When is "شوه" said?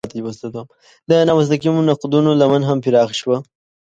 3.21-3.37